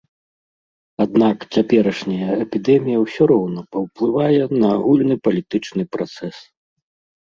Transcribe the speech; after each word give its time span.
Аднак 1.05 1.37
цяперашняя 1.57 2.31
эпідэмія 2.47 2.97
ўсё 3.05 3.23
роўна 3.35 3.59
паўплывае 3.77 4.41
на 4.59 4.67
агульны 4.81 5.23
палітычны 5.27 5.83
працэс. 5.97 6.37